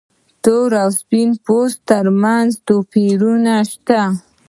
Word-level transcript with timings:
تور 0.43 0.69
او 0.81 0.89
سپین 0.99 1.29
پوستو 1.45 1.81
تر 1.89 2.05
منځ 2.21 2.49
توپیرونه 2.67 3.53
شته. 3.71 4.01